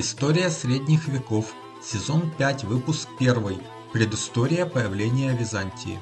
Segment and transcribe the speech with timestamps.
[0.00, 1.52] История средних веков.
[1.82, 3.34] Сезон 5, выпуск 1.
[3.92, 5.98] Предыстория появления Византии.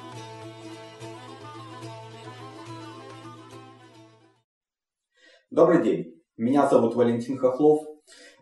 [5.51, 6.23] Добрый день.
[6.37, 7.87] Меня зовут Валентин Хохлов.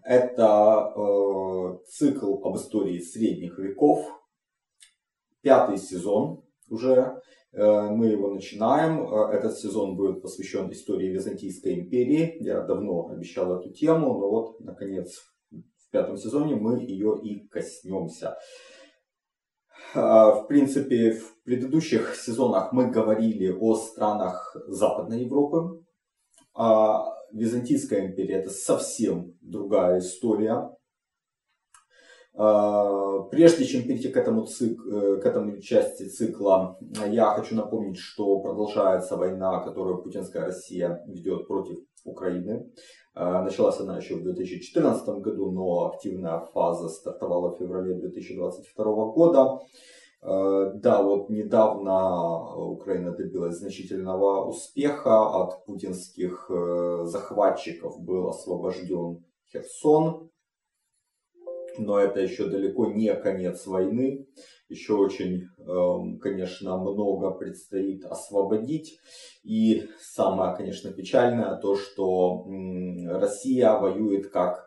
[0.02, 4.04] Это э, цикл об истории средних веков.
[5.40, 7.22] Пятый сезон уже.
[7.52, 9.06] Э, мы его начинаем.
[9.06, 12.38] Э, этот сезон будет посвящен истории Византийской империи.
[12.40, 15.22] Я давно обещал эту тему, но вот, наконец,
[15.94, 18.36] пятом сезоне мы ее и коснемся.
[19.94, 25.84] Э, в принципе, в предыдущих сезонах мы говорили о странах Западной Европы.
[26.54, 30.68] А Византийская империя это совсем другая история.
[32.36, 37.96] А, прежде чем перейти к этому, цик, э, к этому части цикла, я хочу напомнить,
[37.96, 42.72] что продолжается война, которую путинская Россия ведет против Украины.
[43.14, 49.60] А, началась она еще в 2014 году, но активная фаза стартовала в феврале 2022 года.
[50.20, 55.22] А, да, вот недавно Украина добилась значительного успеха.
[55.22, 60.30] От путинских э, захватчиков был освобожден Херсон
[61.78, 64.26] но это еще далеко не конец войны.
[64.68, 68.98] Еще очень, эм, конечно, много предстоит освободить.
[69.42, 72.46] И самое, конечно, печальное то, что
[73.06, 74.63] Россия воюет как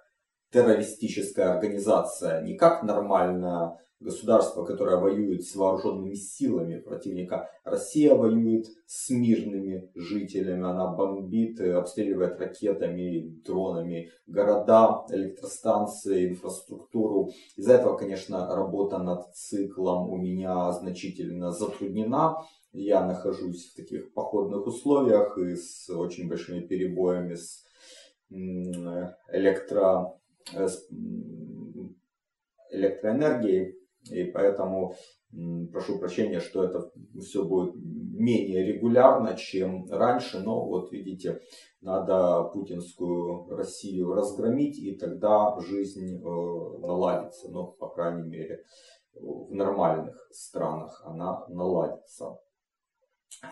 [0.57, 7.49] террористическая организация, не как нормальная государство, которое воюет с вооруженными силами противника.
[7.63, 10.63] Россия воюет с мирными жителями.
[10.63, 17.29] Она бомбит, обстреливает ракетами, дронами города, электростанции, инфраструктуру.
[17.55, 22.37] Из-за этого, конечно, работа над циклом у меня значительно затруднена.
[22.71, 27.67] Я нахожусь в таких походных условиях и с очень большими перебоями с
[28.29, 30.16] электро, э,
[30.53, 30.87] с
[32.71, 33.75] электроэнергией.
[34.11, 34.95] И поэтому
[35.71, 40.39] прошу прощения, что это все будет менее регулярно, чем раньше.
[40.39, 41.41] Но вот видите,
[41.81, 47.49] надо путинскую Россию разгромить, и тогда жизнь э, наладится.
[47.49, 48.63] Ну, по крайней мере,
[49.13, 52.37] в нормальных странах она наладится.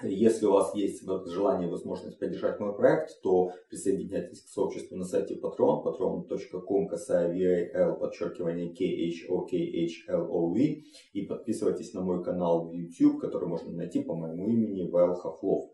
[0.02, 5.06] Если у вас есть желание и возможность поддержать мой проект, то присоединяйтесь к сообществу на
[5.06, 13.48] сайте Patreon, patreon.com, касая VAL, подчеркивание KHOKHLOV, и подписывайтесь на мой канал в YouTube, который
[13.48, 15.70] можно найти по моему имени Вайл Хохлов.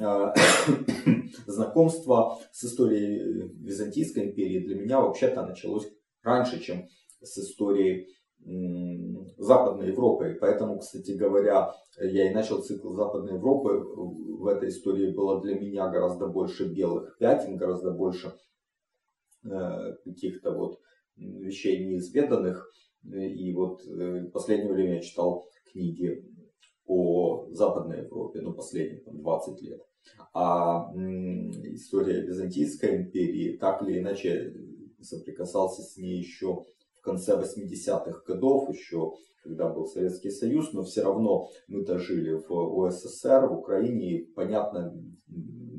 [0.00, 0.34] А,
[1.46, 5.88] знакомство с историей Византийской империи для меня вообще-то началось
[6.22, 6.88] раньше, чем
[7.20, 8.08] с историей
[8.44, 10.36] Западной Европы.
[10.40, 13.78] Поэтому, кстати говоря, я и начал цикл Западной Европы.
[13.78, 18.34] В этой истории было для меня гораздо больше белых пятен, гораздо больше
[19.44, 20.80] э, каких-то вот
[21.16, 22.70] вещей неизведанных.
[23.04, 26.24] И вот э, в последнее время я читал книги
[26.86, 29.82] о Западной Европе, ну последние там, 20 лет.
[30.34, 34.52] А история Византийской империи так или иначе
[35.00, 36.64] соприкасался с ней еще
[37.02, 43.46] конце 80-х годов, еще когда был Советский Союз, но все равно мы-то жили в УССР,
[43.48, 44.94] в Украине, и понятно,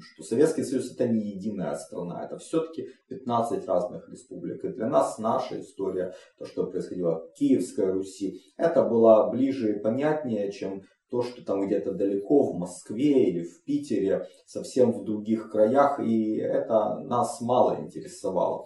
[0.02, 4.64] что Советский Союз это не единая страна, это все-таки 15 разных республик.
[4.66, 9.80] И для нас наша история, то, что происходило в Киевской Руси, это было ближе и
[9.80, 15.52] понятнее, чем то, что там где-то далеко, в Москве или в Питере, совсем в других
[15.52, 18.66] краях, и это нас мало интересовало.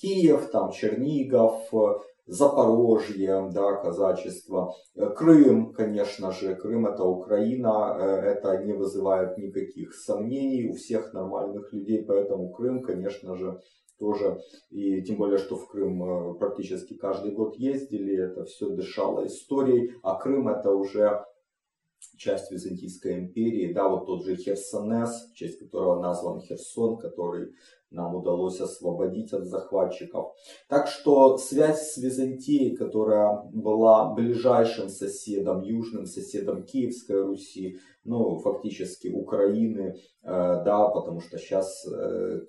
[0.00, 1.70] Киев, там Чернигов,
[2.28, 4.74] Запорожье, да, казачество,
[5.16, 11.72] Крым, конечно же, Крым это Украина, э, это не вызывает никаких сомнений у всех нормальных
[11.72, 13.58] людей, поэтому Крым, конечно же,
[13.98, 19.26] тоже, и тем более, что в Крым э, практически каждый год ездили, это все дышало
[19.26, 21.24] историей, а Крым это уже
[22.18, 27.52] часть Византийской империи, да, вот тот же Херсонес, в честь которого назван Херсон, который
[27.90, 30.34] нам удалось освободить от захватчиков.
[30.68, 39.08] Так что связь с Византией, которая была ближайшим соседом, южным соседом Киевской Руси, ну, фактически
[39.08, 42.40] Украины, э, да, потому что сейчас э,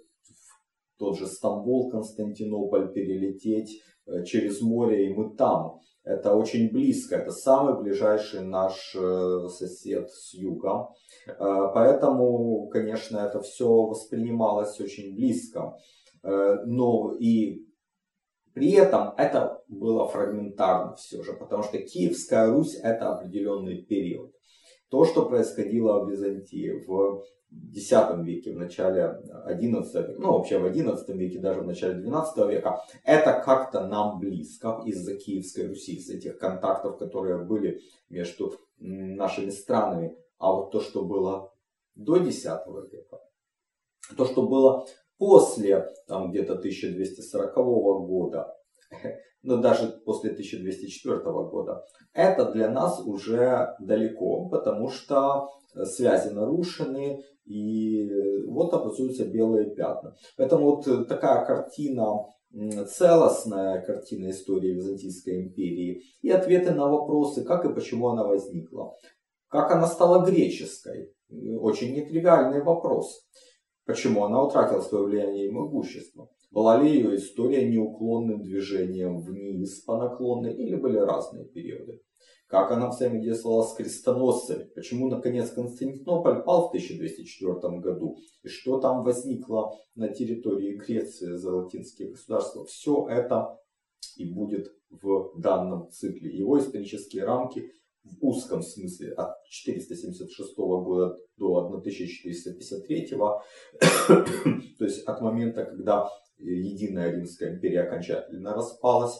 [0.98, 5.80] тот же Стамбул, Константинополь перелететь э, через море, и мы там.
[6.09, 10.89] Это очень близко, это самый ближайший наш э, сосед с юга.
[11.27, 11.33] Э,
[11.73, 15.77] поэтому, конечно, это все воспринималось очень близко.
[16.21, 17.65] Но и
[18.53, 24.33] при этом это было фрагментарно все же, потому что Киевская Русь это определенный период.
[24.89, 27.91] То, что происходило в Византии в X
[28.24, 32.83] веке, в начале XI века, ну вообще в XI веке, даже в начале XII века,
[33.03, 40.18] это как-то нам близко из-за Киевской Руси, из этих контактов, которые были между нашими странами.
[40.38, 41.53] А вот то, что было
[41.95, 43.19] до X века,
[44.15, 44.88] то, что было
[45.18, 47.56] после там где-то 1240
[48.07, 48.58] года,
[49.44, 51.83] но даже после 1204 года,
[52.13, 55.47] это для нас уже далеко, потому что
[55.86, 58.07] связи нарушены, и
[58.47, 60.15] вот образуются белые пятна.
[60.38, 62.25] Поэтому вот такая картина,
[62.88, 68.95] целостная картина истории Византийской империи и ответы на вопросы, как и почему она возникла.
[69.47, 71.12] Как она стала греческой?
[71.59, 73.27] Очень нетривиальный вопрос.
[73.85, 76.30] Почему она утратила свое влияние и могущество?
[76.51, 82.01] Была ли ее история неуклонным движением вниз по наклонной или были разные периоды?
[82.48, 84.63] Как она взаимодействовала с крестоносцами?
[84.74, 88.18] Почему, наконец, Константинополь пал в 1204 году?
[88.42, 92.66] И что там возникло на территории Греции за латинские государства?
[92.66, 93.60] Все это
[94.18, 96.36] и будет в данном цикле.
[96.36, 97.72] Его исторические рамки
[98.04, 103.45] в узком смысле от 476 года до 1453, то
[104.80, 109.19] есть от момента, когда единая Римская империя окончательно распалась,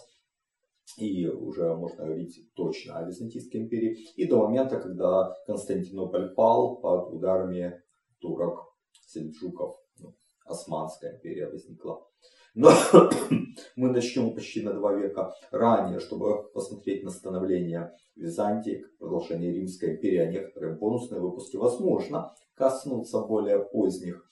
[0.98, 7.13] и уже можно говорить точно о Византийской империи, и до момента, когда Константинополь пал под
[7.13, 7.81] ударами
[8.19, 8.74] турок,
[9.06, 12.06] сельджуков, ну, Османская империя возникла.
[12.56, 12.71] Но
[13.75, 20.18] мы начнем почти на два века ранее, чтобы посмотреть на становление Византии, продолжение Римской империи,
[20.18, 24.25] а некоторые бонусные выпуски возможно коснуться более поздних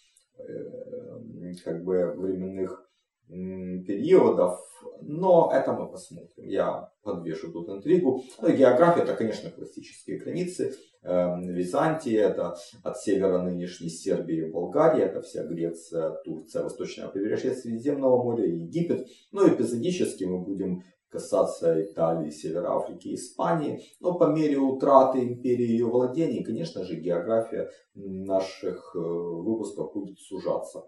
[1.64, 2.88] как бы временных
[3.28, 4.60] периодов,
[5.02, 6.48] но это мы посмотрим.
[6.48, 8.24] Я подвешу тут интригу.
[8.42, 10.74] Ну, география это, конечно, классические границы.
[11.04, 17.54] Эм, Византия это от севера нынешней Сербии и Болгарии, это вся Греция, Турция, восточное побережье
[17.54, 19.08] Средиземного моря, Египет.
[19.32, 23.82] Ну, эпизодически мы будем касаться Италии, Севера Африки, Испании.
[24.00, 30.84] Но по мере утраты империи ее владений, конечно же, география наших э, выпусков будет сужаться.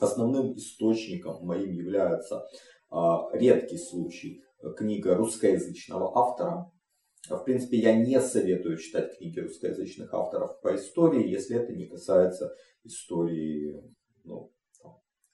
[0.00, 2.46] Основным источником моим является
[2.90, 4.42] а, редкий случай
[4.76, 6.70] книга русскоязычного автора.
[7.28, 12.54] В принципе, я не советую читать книги русскоязычных авторов по истории, если это не касается
[12.84, 13.82] истории
[14.24, 14.52] ну,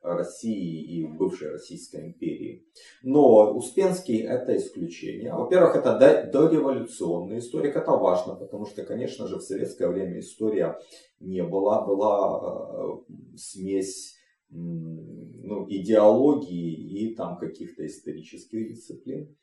[0.04, 2.66] России и бывшей Российской империи.
[3.02, 5.32] Но Успенский это исключение.
[5.32, 5.98] Во-первых, это
[6.32, 10.78] дореволюционный историк, это важно, потому что, конечно же, в советское время история
[11.20, 14.16] не была, была э, смесь
[14.50, 19.34] ну, идеологии и там каких-то исторических дисциплин.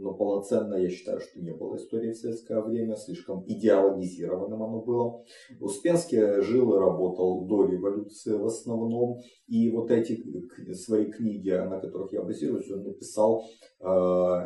[0.00, 5.22] Но полноценно я считаю, что не было истории в советское время, слишком идеологизированным оно было.
[5.60, 9.18] Успенский жил и работал до революции в основном.
[9.46, 10.24] И вот эти
[10.72, 13.44] свои книги, на которых я базируюсь, он написал
[13.80, 13.84] э,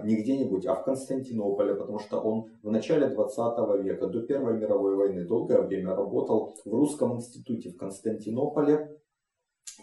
[0.05, 4.97] не где-нибудь, а в Константинополе, потому что он в начале 20 века, до Первой мировой
[4.97, 9.01] войны, долгое время работал в Русском институте в Константинополе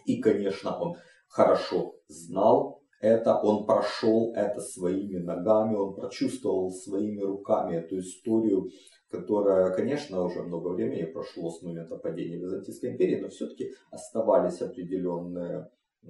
[0.06, 0.96] и, конечно, он
[1.28, 8.70] хорошо знал это, он прошел это своими ногами, он прочувствовал своими руками эту историю,
[9.10, 15.70] которая, конечно, уже много времени прошло с момента падения Византийской империи, но все-таки оставались определенные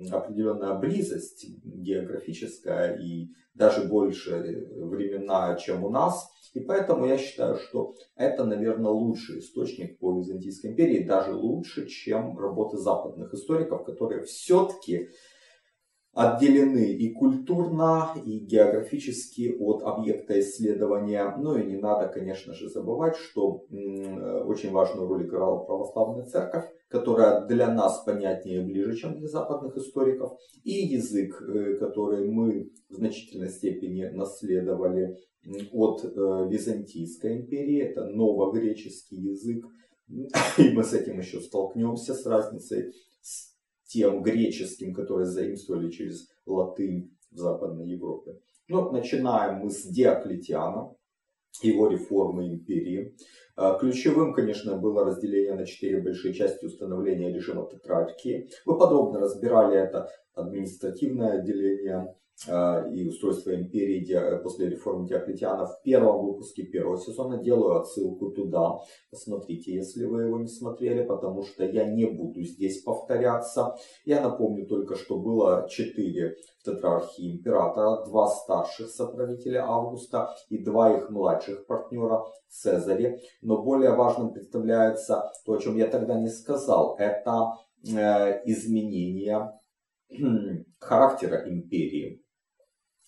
[0.10, 6.30] определенная близость географическая и даже больше времена, чем у нас.
[6.54, 12.38] И поэтому я считаю, что это, наверное, лучший источник по Византийской империи, даже лучше, чем
[12.38, 15.10] работы западных историков, которые все-таки
[16.14, 21.34] отделены и культурно, и географически от объекта исследования.
[21.38, 23.66] Ну и не надо, конечно же, забывать, что
[24.46, 29.78] очень важную роль играла православная церковь, которая для нас понятнее и ближе, чем для западных
[29.78, 35.18] историков, и язык, э, который мы в значительной степени наследовали
[35.72, 36.10] от э,
[36.50, 39.66] Византийской империи, это новогреческий язык,
[40.58, 42.92] и мы с этим еще столкнемся, с разницей
[43.92, 48.40] тем греческим, который заимствовали через латынь в Западной Европе.
[48.68, 50.96] Но начинаем мы с Диоклетиана,
[51.62, 53.14] его реформы империи.
[53.58, 58.50] А, ключевым, конечно, было разделение на четыре большие части установления режима тетрархии.
[58.66, 62.16] Мы подробно разбирали это административное отделение,
[62.48, 67.38] и устройство империи после реформы Диоклетиана в первом выпуске первого сезона.
[67.38, 68.80] Делаю отсылку туда.
[69.12, 73.76] Посмотрите, если вы его не смотрели, потому что я не буду здесь повторяться.
[74.06, 81.10] Я напомню только, что было четыре тетрархии императора, два старших соправителя Августа и два их
[81.10, 83.22] младших партнера Цезаре.
[83.42, 86.96] Но более важным представляется то, о чем я тогда не сказал.
[86.98, 87.54] Это
[87.86, 89.60] э, изменение
[90.80, 92.21] характера империи.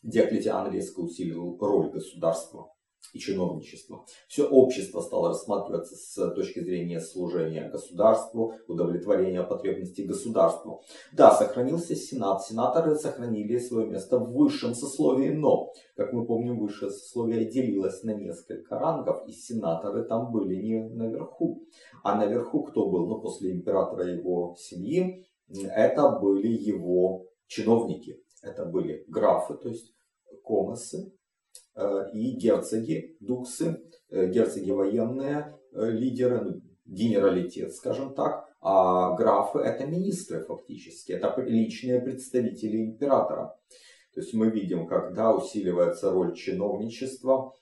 [0.03, 2.69] Диоклетиан резко усилил роль государства
[3.13, 4.05] и чиновничества.
[4.27, 10.83] Все общество стало рассматриваться с точки зрения служения государству, удовлетворения потребностей государству.
[11.11, 12.43] Да, сохранился Сенат.
[12.43, 18.13] Сенаторы сохранили свое место в высшем сословии, но, как мы помним, высшее сословие делилось на
[18.13, 21.63] несколько рангов, и сенаторы там были не наверху.
[22.03, 23.07] А наверху кто был?
[23.07, 28.19] Ну, после императора его семьи, это были его чиновники.
[28.41, 29.92] Это были графы, то есть
[30.43, 31.13] комосы,
[31.75, 39.59] Э, и герцоги, дуксы, э, герцоги военные э, лидеры, ну, генералитет, скажем так, а графы
[39.59, 43.55] это министры фактически, это личные представители императора.
[44.13, 47.53] То есть мы видим, когда усиливается роль чиновничества,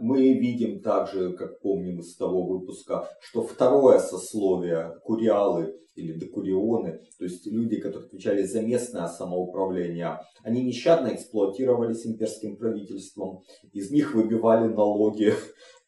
[0.00, 7.24] мы видим также, как помним из того выпуска, что второе сословие, куриалы или декурионы, то
[7.24, 13.42] есть люди, которые отвечали за местное самоуправление, они нещадно эксплуатировались имперским правительством,
[13.72, 15.34] из них выбивали налоги,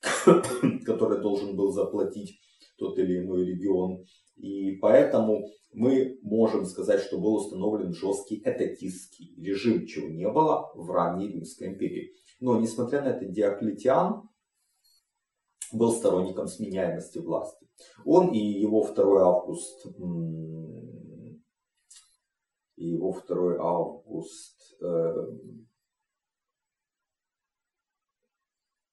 [0.85, 2.39] которые должен был заплатить
[2.79, 4.05] тот или иной регион.
[4.37, 10.91] И поэтому мы можем сказать, что был установлен жесткий этатистский режим, чего не было в
[10.91, 12.13] ранней Римской империи.
[12.43, 14.29] Но, несмотря на это, Диоклетиан
[15.73, 17.69] был сторонником сменяемости власти.
[18.05, 19.87] Он и его второй август,
[22.75, 25.15] и его второй август э,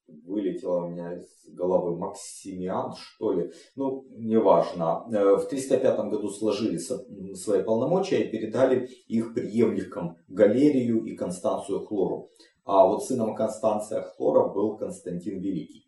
[0.06, 5.08] вылетело у меня из головы Максимиан, что ли, ну, неважно.
[5.12, 12.30] Э, в 305 году сложили свои полномочия и передали их преемникам Галерию и Констанцию Хлору.
[12.72, 15.88] А вот сыном Констанция Хлора был Константин Великий.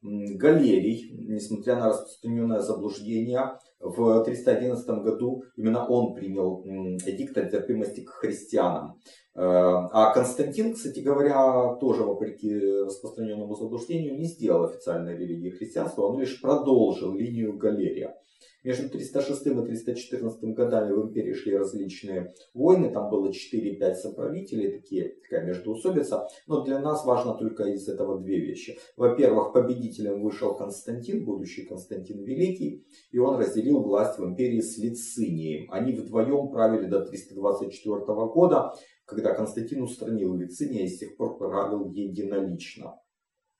[0.00, 6.62] Галерий, несмотря на распространенное заблуждение, в 311 году именно он принял
[7.04, 9.00] эдикт о терпимости к христианам.
[9.40, 12.54] Э, а Константин, кстати говоря, тоже вопреки
[12.84, 18.14] распространенному заблуждению не сделал официальной религии христианства, он лишь продолжил линию Галерия.
[18.62, 25.14] Между 306 и 314 годами в империи шли различные войны, там было 4-5 соправителей, такие,
[25.22, 26.28] такая междоусобица.
[26.46, 28.78] Но для нас важно только из этого две вещи.
[28.98, 35.72] Во-первых, победителем вышел Константин, будущий Константин Великий, и он разделил власть в империи с Лицинием.
[35.72, 38.74] Они вдвоем правили до 324 года,
[39.10, 42.94] когда Константин устранил Лициния и с тех пор правил единолично.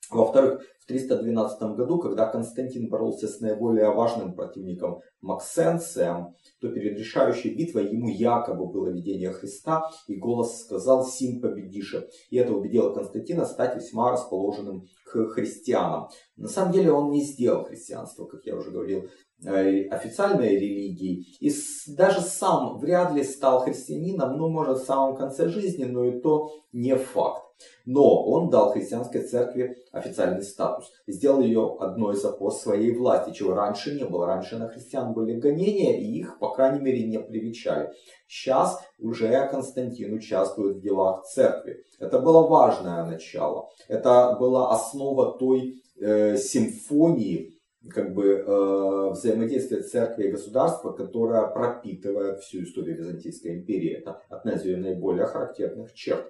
[0.09, 7.93] Во-вторых, 312 году, когда Константин боролся с наиболее важным противником Максенцием, то перед решающей битвой
[7.93, 12.09] ему якобы было видение Христа, и голос сказал «Сим победише».
[12.31, 16.09] И это убедило Константина стать весьма расположенным к христианам.
[16.37, 19.09] На самом деле он не сделал христианство, как я уже говорил,
[19.45, 21.37] э, официальной религией.
[21.39, 21.53] И
[21.95, 26.51] даже сам вряд ли стал христианином, ну, может, в самом конце жизни, но и то
[26.73, 27.45] не факт.
[27.85, 30.80] Но он дал христианской церкви официальный статус.
[31.07, 34.27] Сделал ее одной из опор своей власти, чего раньше не было.
[34.27, 37.91] Раньше на христиан были гонения, и их, по крайней мере, не привечали.
[38.27, 41.85] Сейчас уже Константин участвует в делах церкви.
[41.99, 43.69] Это было важное начало.
[43.89, 52.41] Это была основа той э, симфонии, как бы э, взаимодействия церкви и государства, которая пропитывает
[52.41, 53.99] всю историю Византийской империи.
[53.99, 56.27] Это одна из ее наиболее характерных черт.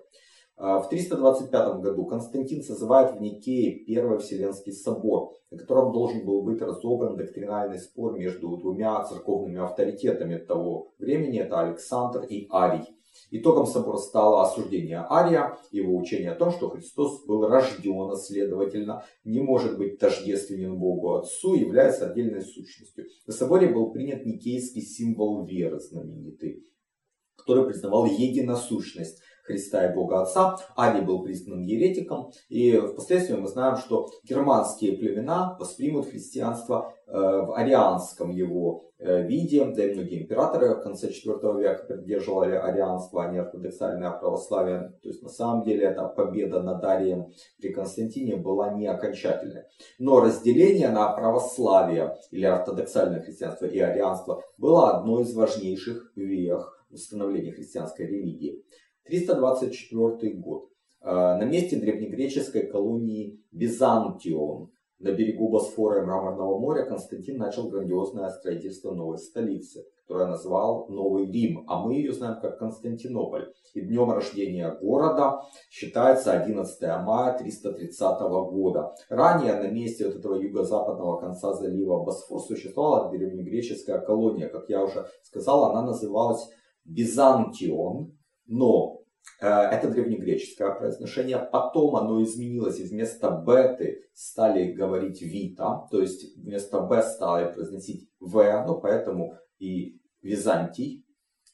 [0.63, 6.43] А, в 325 году Константин созывает в Никее Первый Вселенский собор, на котором должен был
[6.43, 12.85] быть разобран доктринальный спор между двумя церковными авторитетами того времени, это Александр и Арий.
[13.31, 19.03] Итогом собора стало осуждение Ария, его учение о том, что Христос был рожден, а следовательно,
[19.25, 23.07] не может быть тождественен Богу Отцу, является отдельной сущностью.
[23.27, 26.67] На соборе был принят никейский символ веры знаменитый,
[27.35, 30.57] который признавал единосущность Христа и Бога Отца.
[30.77, 32.33] Арий был признан еретиком.
[32.49, 39.65] И впоследствии мы знаем, что германские племена воспримут христианство э, в арианском его э, виде.
[39.65, 44.93] Да и многие императоры в конце IV века поддерживали арианство, а не ортодоксальное православие.
[45.03, 49.65] То есть на самом деле эта победа над Арием при Константине была не окончательной.
[49.99, 57.53] Но разделение на православие или ортодоксальное христианство и арианство было одной из важнейших вех установления
[57.53, 58.65] христианской религии.
[59.11, 60.69] 324 год.
[61.01, 68.29] А, на месте древнегреческой колонии Византион на берегу Босфора и Мраморного моря Константин начал грандиозное
[68.29, 73.51] строительство новой столицы, которую назвал Новый Рим, а мы ее знаем как Константинополь.
[73.73, 75.41] И днем рождения города
[75.71, 78.95] считается 11 мая 330 года.
[79.09, 84.49] Ранее на месте вот этого юго-западного конца залива Босфор существовала древнегреческая колония.
[84.49, 86.47] Как я уже сказал, она называлась
[86.85, 88.13] Бизантион,
[88.47, 89.00] но
[89.39, 91.39] это древнегреческое произношение.
[91.39, 98.11] Потом оно изменилось, и вместо беты стали говорить вита, то есть вместо б стали произносить
[98.19, 101.07] в, ну поэтому и Византий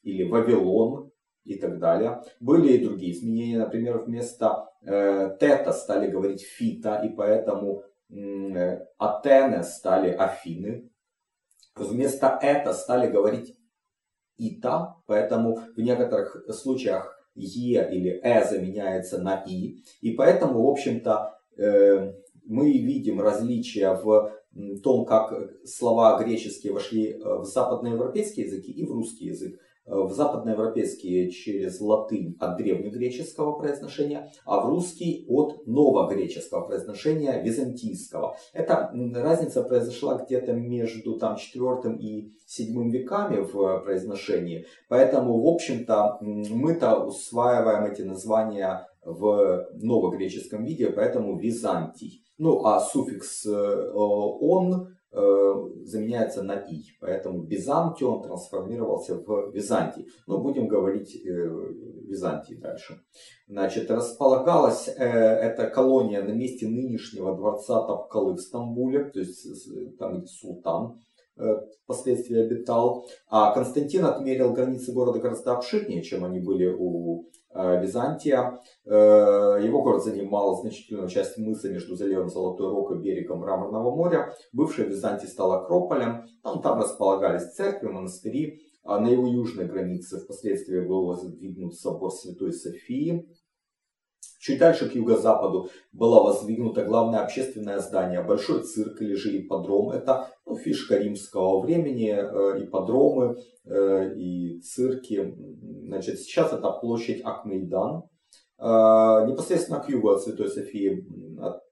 [0.02, 1.10] или Вавилон
[1.44, 2.22] и так далее.
[2.40, 9.62] Были и другие изменения, например, вместо э, тета стали говорить фита, и поэтому э, Атены
[9.62, 10.90] стали Афины.
[11.76, 13.56] Вместо это стали говорить
[14.38, 19.82] ита, поэтому в некоторых случаях Е или Э заменяется на И.
[20.00, 22.12] И поэтому, в общем-то, э,
[22.44, 24.32] мы видим различия в
[24.82, 25.32] том, как
[25.64, 29.60] слова греческие вошли э, в западноевропейские языки и в русский язык.
[29.86, 38.36] В западноевропейские через латынь от древнегреческого произношения, а в русский от новогреческого произношения византийского.
[38.52, 44.66] Эта разница произошла где-то между там, 4 и 7 веками в произношении.
[44.88, 52.24] Поэтому, в общем-то, мы-то усваиваем эти названия в новогреческом виде, поэтому Византий.
[52.38, 54.95] Ну а суффикс э, «он»
[55.84, 56.82] заменяется на «и».
[57.00, 60.06] Поэтому Бизантион трансформировался в Византий.
[60.26, 61.28] Но будем говорить э,
[62.06, 63.00] Византии дальше.
[63.48, 69.46] Значит, располагалась э, эта колония на месте нынешнего дворца Тапкалы в Стамбуле, то есть
[69.98, 71.00] там где султан
[71.84, 73.06] впоследствии обитал.
[73.28, 77.45] А Константин отмерил границы города гораздо обширнее, чем они были у Э,
[77.80, 78.60] Византия.
[78.84, 84.34] Э, его город занимал значительную часть мыса между заливом Золотой Рог и берегом Мраморного моря.
[84.52, 86.26] Бывшая Византия стала Акрополем.
[86.42, 88.60] Там, там располагались церкви, монастыри.
[88.84, 93.28] А на его южной границе впоследствии был воздвигнут собор Святой Софии.
[94.40, 99.90] Чуть дальше к юго-западу было воздвигнуто главное общественное здание, большой цирк или же ипподром.
[99.90, 105.34] Это ну, фишка римского времени, э, ипподромы э, и цирки.
[105.86, 108.04] Значит, сейчас это площадь Акмейдан,
[108.58, 111.04] э, непосредственно к югу от Святой Софии,
[111.40, 111.62] от,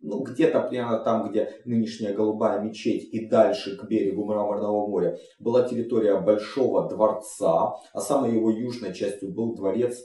[0.00, 5.66] ну, где-то прямо там, где нынешняя Голубая мечеть и дальше к берегу Мраморного моря, была
[5.68, 9.98] территория Большого дворца, а самой его южной частью был дворец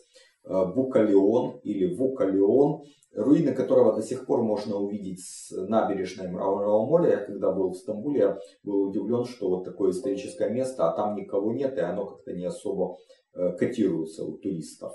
[0.48, 2.84] Букалеон или Вукалеон,
[3.16, 7.12] руины которого до сих пор можно увидеть с набережной Мраморного моря.
[7.12, 11.16] Я когда был в Стамбуле, я был удивлен, что вот такое историческое место, а там
[11.16, 12.98] никого нет, и оно как-то не особо
[13.34, 14.94] э, котируется у туристов.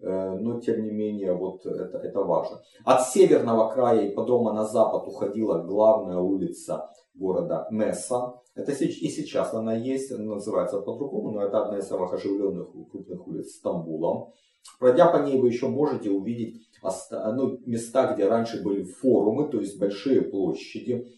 [0.00, 2.62] Э, но тем не менее, вот это, это важно.
[2.84, 8.34] От северного края и ипподрома на запад уходила главная улица города Месса.
[8.54, 13.26] Это и сейчас она есть, она называется по-другому, но это одна из самых оживленных крупных
[13.26, 14.32] улиц Стамбула.
[14.78, 19.78] Пройдя по ней, вы еще можете увидеть ну, места, где раньше были форумы, то есть
[19.78, 21.08] большие площади,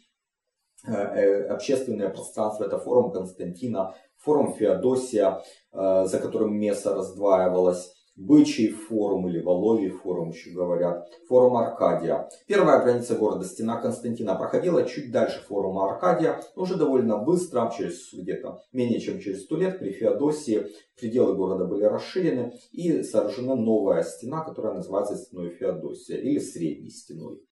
[0.87, 2.65] э, э, общественное пространство.
[2.65, 7.96] Это форум Константина, форум Феодосия, э, за которым место раздваивалось.
[8.17, 12.31] Бычий форум или Воловий форум еще говорят, форум Аркадия.
[12.47, 18.63] Первая граница города, стена Константина, проходила чуть дальше форума Аркадия, уже довольно быстро, через где-то
[18.73, 20.67] менее чем через сто лет при Феодосии
[20.99, 27.43] пределы города были расширены и сооружена новая стена, которая называется стеной Феодосия или средней стеной.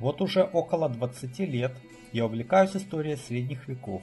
[0.00, 1.72] Вот уже около 20 лет
[2.12, 4.02] я увлекаюсь историей средних веков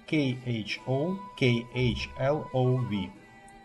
[0.11, 1.21] KHO-KHLOV.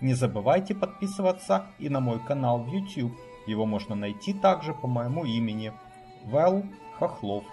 [0.01, 3.13] Не забывайте подписываться и на мой канал в YouTube.
[3.47, 5.73] Его можно найти также по моему имени
[6.25, 6.63] Вэл
[6.99, 7.45] Хохлов.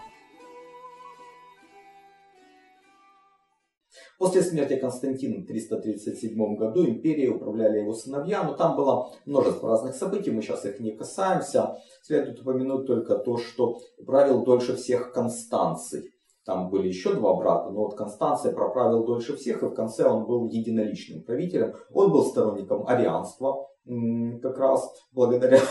[4.18, 9.96] После смерти Константина в 337 году империей управляли его сыновья, но там было множество разных
[9.96, 11.78] событий, мы сейчас их не касаемся.
[12.04, 16.13] Следует упомянуть только то, что правил дольше всех Констанций.
[16.46, 20.26] Там были еще два брата, но вот Констанция проправил дольше всех, и в конце он
[20.26, 21.74] был единоличным правителем.
[21.94, 25.62] Он был сторонником арианства, как раз благодаря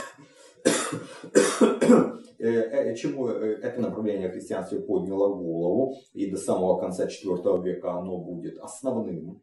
[2.96, 9.42] чему это направление христианства подняло голову, и до самого конца IV века оно будет основным.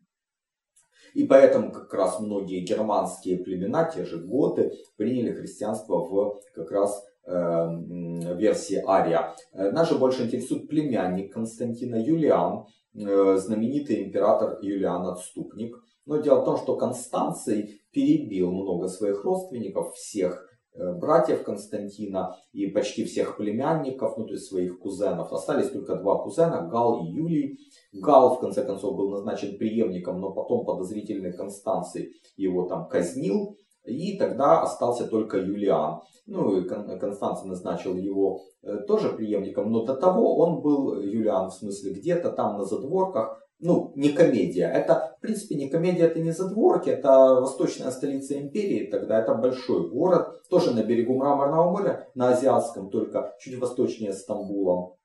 [1.14, 7.04] И поэтому как раз многие германские племена, те же готы, приняли христианство в как раз
[7.26, 9.36] версии Ария.
[9.54, 15.76] Нас же больше интересует племянник Константина Юлиан, знаменитый император Юлиан Отступник.
[16.10, 22.66] Но дело в том, что Констанций перебил много своих родственников, всех э, братьев Константина и
[22.66, 25.32] почти всех племянников, ну то есть своих кузенов.
[25.32, 27.60] Остались только два кузена, Гал и Юлий.
[27.94, 33.56] Гал в конце концов был назначен преемником, но потом подозрительный Констанций его там казнил.
[33.86, 36.02] И тогда остался только Юлиан.
[36.26, 41.54] Ну и Констанций назначил его э, тоже преемником, но до того он был, Юлиан в
[41.54, 44.72] смысле, где-то там на задворках, ну, не комедия.
[44.72, 49.90] Это, в принципе, не комедия, это не задворки, это восточная столица империи, тогда это большой
[49.90, 54.96] город, тоже на берегу Мраморного моря, на Азиатском, только чуть восточнее Стамбула.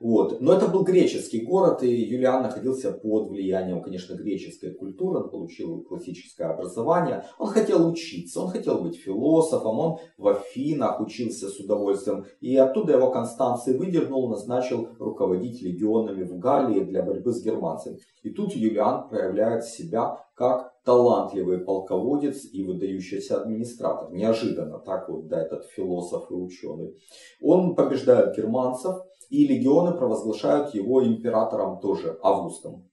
[0.00, 0.40] Вот.
[0.40, 5.20] Но это был греческий город, и Юлиан находился под влиянием, конечно, греческой культуры.
[5.20, 7.24] Он получил классическое образование.
[7.38, 12.26] Он хотел учиться, он хотел быть философом, он в Афинах учился с удовольствием.
[12.40, 17.98] И оттуда его Констанций выдернул, назначил руководить легионами в Галлии для борьбы с германцами.
[18.22, 24.12] И тут Юлиан проявляет себя как талантливый полководец и выдающийся администратор.
[24.12, 26.96] Неожиданно так вот, да, этот философ и ученый.
[27.40, 28.96] Он побеждает германцев,
[29.34, 32.88] и легионы провозглашают его императором тоже, Августом.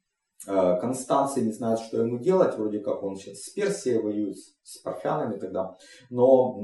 [0.48, 4.80] Э, Констанций не знает, что ему делать, вроде как он сейчас с Персией воюет, с
[4.80, 5.78] парфянами тогда,
[6.10, 6.60] но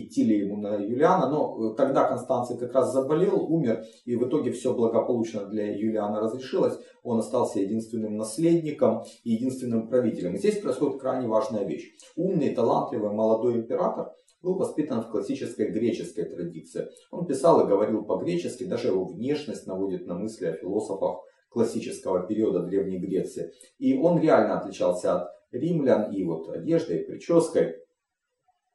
[0.00, 4.52] идти ли ему на Юлиана, но тогда Констанций как раз заболел, умер, и в итоге
[4.52, 10.34] все благополучно для Юлиана разрешилось, он остался единственным наследником и единственным правителем.
[10.34, 11.96] И здесь происходит крайне важная вещь.
[12.16, 14.12] Умный, талантливый, молодой император–
[14.46, 16.88] был воспитан в классической греческой традиции.
[17.10, 22.62] Он писал и говорил по-гречески, даже его внешность наводит на мысли о философах классического периода
[22.62, 23.50] Древней Греции.
[23.78, 27.76] И он реально отличался от римлян и вот одеждой, прической,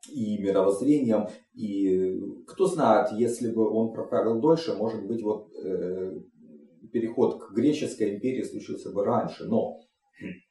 [0.09, 1.27] и мировоззрением.
[1.53, 6.19] И кто знает, если бы он проправил дольше, может быть, вот э,
[6.91, 9.45] переход к греческой империи случился бы раньше.
[9.45, 9.79] Но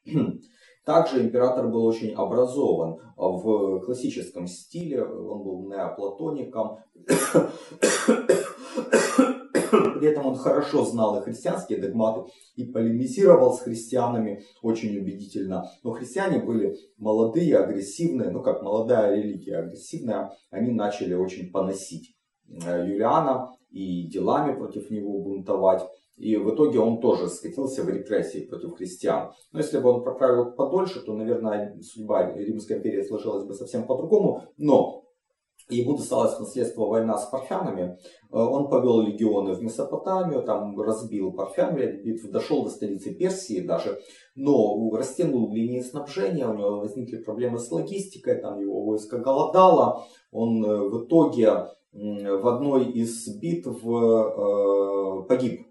[0.85, 6.77] также император был очень образован в классическом стиле, он был неоплатоником.
[9.99, 15.65] При этом он хорошо знал и христианские догматы и полемизировал с христианами очень убедительно.
[15.83, 22.15] Но христиане были молодые, агрессивные, ну как молодая религия агрессивная, они начали очень поносить
[22.65, 25.83] э, Юлиана и делами против него бунтовать.
[26.17, 29.31] И в итоге он тоже скатился в репрессии против христиан.
[29.51, 34.43] Но если бы он проправил подольше, то, наверное, судьба Римской империи сложилась бы совсем по-другому.
[34.57, 35.05] Но
[35.69, 37.97] ему досталось наследство война с парфянами.
[38.31, 41.77] Э, он повел легионы в Месопотамию, там разбил парфян,
[42.31, 43.99] дошел до столицы Персии даже,
[44.35, 50.05] но растянул линии снабжения, у него возникли проблемы с логистикой, там его войско голодало.
[50.31, 55.67] Он э, в итоге в одной из битв э, погиб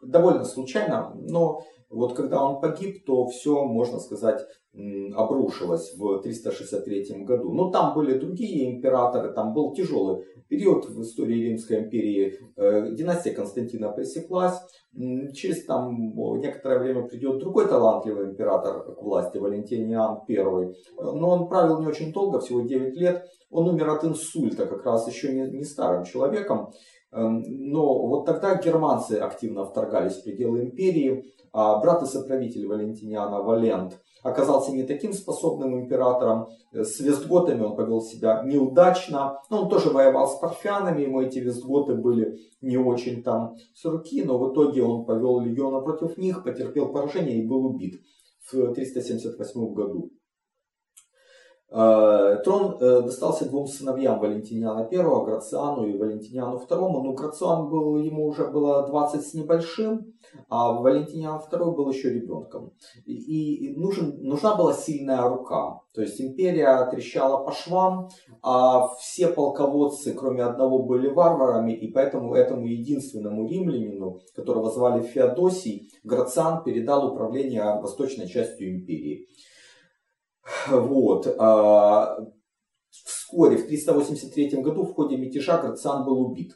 [0.00, 1.62] довольно случайно, но
[1.94, 4.40] вот когда он погиб, то все, можно сказать,
[5.14, 7.52] обрушилось в 363 году.
[7.52, 12.34] Но там были другие императоры, там был тяжелый период в истории Римской империи.
[12.56, 14.60] Э, династия Константина пресеклась.
[15.32, 20.72] Через там некоторое время придет другой талантливый император к власти, Валентиниан I.
[20.98, 23.24] Но он правил не очень долго, всего 9 лет.
[23.50, 26.72] Он умер от инсульта, как раз еще не, не старым человеком.
[27.14, 33.40] Эм, но вот тогда германцы активно вторгались в пределы империи, а брат и соправитель Валентиниана
[33.40, 36.48] Валент оказался не таким способным императором.
[36.72, 39.38] С вестготами он повел себя неудачно.
[39.48, 44.24] Но он тоже воевал с парфянами, ему эти вестготы были не очень там с руки,
[44.24, 48.00] но в итоге он повел легиона против них, потерпел поражение и был убит
[48.50, 50.10] в 378 году.
[51.76, 57.02] Э, трон э, достался двум сыновьям Валентиниана I, Грациану и Валентиниану II.
[57.02, 60.14] Ну, Грациан был, ему уже было 20 с небольшим,
[60.48, 62.70] а Валентиниан II был еще ребенком.
[63.06, 65.80] И нужен, нужна была сильная рука.
[65.92, 68.08] То есть империя трещала по швам,
[68.40, 75.90] а все полководцы, кроме одного, были варварами, и поэтому этому единственному римлянину, которого звали Феодосий,
[76.04, 79.26] Грациан передал управление восточной частью империи.
[80.68, 81.34] Вот.
[81.38, 82.18] А,
[82.90, 86.52] вскоре, в 383 году, в ходе мятежа Грациан был убит.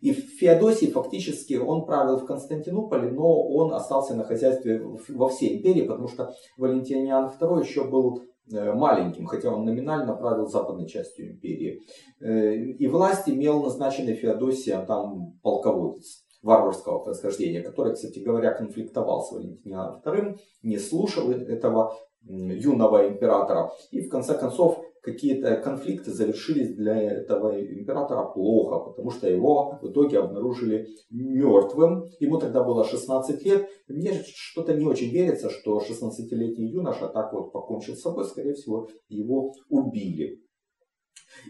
[0.00, 5.82] И Феодосий фактически, он правил в Константинополе, но он остался на хозяйстве во всей империи,
[5.82, 8.22] потому что Валентиниан II еще был
[8.52, 11.80] э, маленьким, хотя он номинально правил западной частью империи.
[12.20, 19.32] Э, и власть имел назначенный Феодосием там полководец варварского происхождения, который, кстати говоря, конфликтовал с
[19.32, 21.96] Валентином II, не слушал этого
[22.28, 23.72] юного императора.
[23.90, 29.90] И в конце концов какие-то конфликты завершились для этого императора плохо, потому что его в
[29.90, 32.04] итоге обнаружили мертвым.
[32.20, 33.68] Ему тогда было 16 лет.
[33.88, 38.24] Мне что-то не очень верится, что 16-летний юноша так вот покончил с собой.
[38.24, 40.42] Скорее всего, его убили.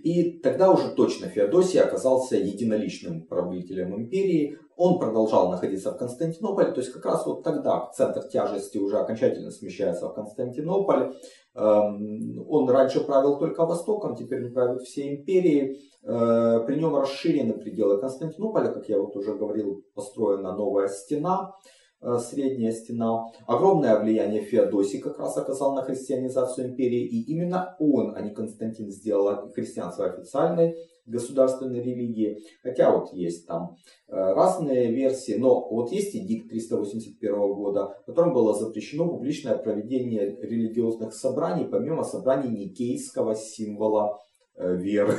[0.03, 4.59] И тогда уже точно Феодосий оказался единоличным правителем империи.
[4.81, 9.51] Он продолжал находиться в Константинополе, то есть как раз вот тогда центр тяжести уже окончательно
[9.51, 11.15] смещается в Константинополь.
[11.57, 15.81] Эм, он раньше правил только Востоком, теперь он правит всей империей.
[16.05, 21.57] Э, при нем расширены пределы Константинополя, как я вот уже говорил, построена новая стена.
[22.01, 23.27] Э, средняя стена.
[23.47, 27.05] Огромное влияние Феодосий как раз оказал на христианизацию империи.
[27.05, 32.39] И именно он, а не Константин, сделал христианство официальной государственной религии.
[32.63, 33.75] Хотя вот есть там
[34.07, 35.33] э, разные версии.
[35.33, 42.05] Но вот есть эдикт 381 года, в котором было запрещено публичное проведение религиозных собраний, помимо
[42.05, 44.21] собраний никейского символа
[44.59, 45.19] веры.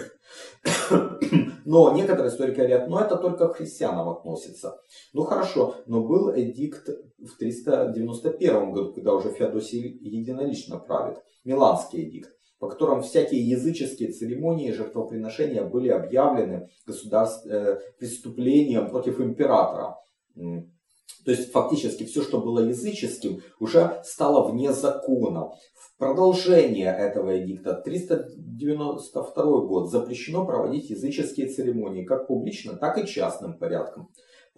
[1.66, 4.82] Но некоторые историки говорят, ну это только к христианам относится.
[5.14, 11.18] Ну хорошо, но был эдикт в 391 году, когда уже Феодосий единолично правит.
[11.44, 19.22] Миланский эдикт по которым всякие языческие церемонии и жертвоприношения были объявлены государств, э, преступлением против
[19.22, 19.96] императора.
[21.30, 25.52] То есть фактически все, что было языческим, уже стало вне закона.
[25.76, 33.60] В продолжение этого эдикта 392 год запрещено проводить языческие церемонии как публично, так и частным
[33.60, 34.10] порядком.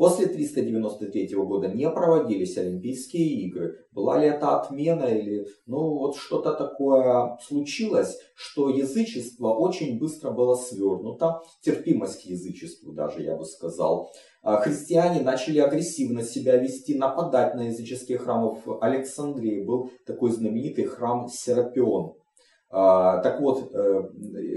[0.02, 3.86] После 393 года не проводились Олимпийские игры.
[3.92, 10.56] Была ли это отмена или ну вот что-то такое случилось, что язычество очень быстро было
[10.56, 14.12] свернуто, терпимость к язычеству даже я бы сказал.
[14.42, 18.58] А христиане начали агрессивно себя вести, нападать на языческие храмы.
[18.66, 22.16] В Александрии был такой знаменитый храм Серапион.
[22.74, 24.10] А, так вот, э,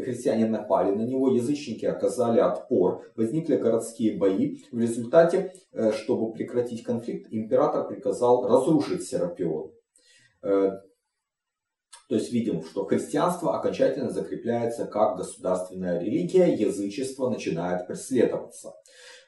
[0.04, 4.58] христиане напали на него, язычники оказали отпор, возникли городские бои.
[4.70, 9.72] В результате, э, чтобы прекратить конфликт, император приказал разрушить Серапион.
[10.42, 10.70] Э,
[12.08, 18.74] то есть видим, что христианство окончательно закрепляется как государственная религия, язычество начинает преследоваться.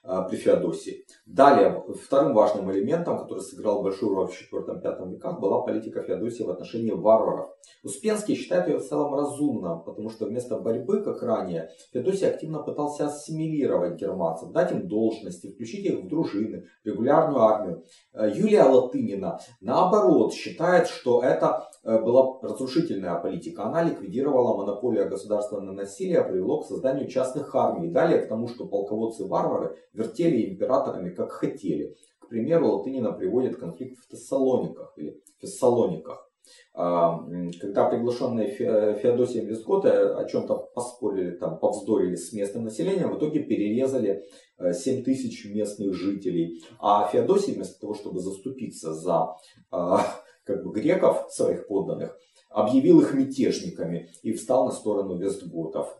[0.08, 1.04] А, при Феодосии.
[1.26, 6.50] Далее, вторым важным элементом, который сыграл большую роль в IV-V веках, была политика Феодосии в
[6.50, 7.50] отношении варваров.
[7.82, 13.06] Успенский считает ее в целом разумно, потому что вместо борьбы, как ранее, Феодосий активно пытался
[13.06, 17.84] ассимилировать германцев, дать им должности, включить их в дружины, регулярную армию.
[18.14, 23.64] Э, Юлия Латынина, наоборот, считает, что это э, была разрушительная политика.
[23.64, 27.90] Она ликвидировала монополию государства на насилие, привело к созданию частных армий.
[27.90, 31.96] Далее к тому, что полководцы-варвары вертели императорами как хотели.
[32.18, 36.26] К примеру, Латынина приводит конфликт в Тессалониках или Фессалониках.
[36.74, 37.18] А,
[37.60, 44.24] когда приглашенные Феодосием Вестготы о чем-то поспорили, там, повздорили с местным населением, в итоге перерезали
[44.58, 46.62] 7 э, тысяч местных жителей.
[46.78, 49.34] А Феодосий, вместо того, чтобы заступиться за
[49.70, 50.04] а,
[50.44, 52.16] как бы, греков, своих подданных,
[52.50, 55.96] объявил их мятежниками и встал на сторону Вестготов.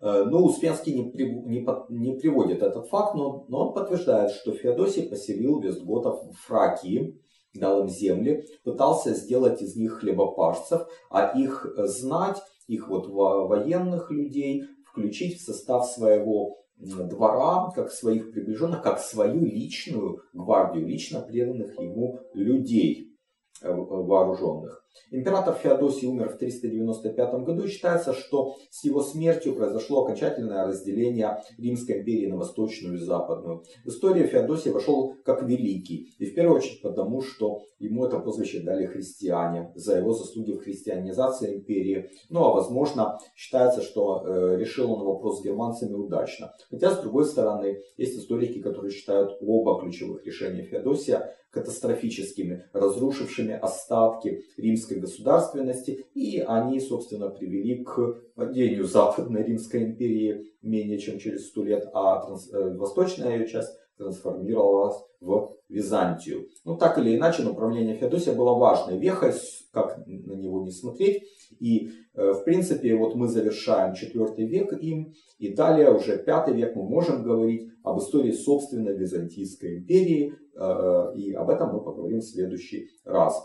[0.00, 4.52] Э, но Успенский не, при, не, не приводит этот факт, но, но он подтверждает, что
[4.52, 7.20] Феодосий поселил Вестготов в Фракии,
[7.54, 14.64] дал им земли, пытался сделать из них хлебопашцев, а их знать, их вот военных людей
[14.84, 22.20] включить в состав своего двора, как своих приближенных, как свою личную гвардию, лично преданных ему
[22.34, 23.16] людей
[23.62, 24.84] э, вооруженных.
[25.10, 31.42] Император Феодосий умер в 395 году и считается, что с его смертью произошло окончательное разделение
[31.58, 33.64] Римской империи на восточную и западную.
[33.84, 38.60] В историю Феодосий вошел как великий, и в первую очередь потому, что ему это прозвище
[38.60, 42.10] дали христиане за его заслуги в христианизации империи.
[42.28, 46.52] Ну а возможно считается, что э, решил он вопрос с германцами удачно.
[46.70, 54.44] Хотя с другой стороны есть историки, которые считают оба ключевых решения Феодосия катастрофическими, разрушившими остатки
[54.56, 61.62] римской государственности, и они, собственно, привели к падению Западной Римской империи менее чем через сто
[61.62, 62.52] лет, а транс...
[62.52, 66.48] Э, восточная ее часть трансформировалась в Византию.
[66.64, 69.32] Ну, так или иначе, направление Феодосия было важной вехой,
[69.72, 71.24] как на него не смотреть.
[71.58, 76.76] И, э, в принципе, вот мы завершаем четвертый век им, и далее, уже пятый век,
[76.76, 82.24] мы можем говорить об истории собственной Византийской империи, э, и об этом мы поговорим в
[82.24, 83.42] следующий раз.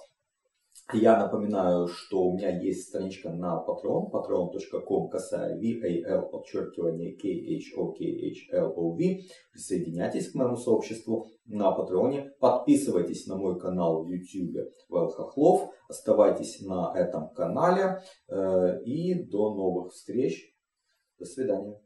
[0.91, 9.19] Я напоминаю, что у меня есть страничка на Patreon, patreon.com, касая VAL, подчеркивание KHOKHLOV.
[9.53, 12.31] Присоединяйтесь к моему сообществу на Патреоне.
[12.39, 15.71] Подписывайтесь на мой канал в YouTube Вэл.
[15.87, 18.01] Оставайтесь на этом канале.
[18.27, 20.53] Э, и до новых встреч.
[21.17, 21.82] До свидания.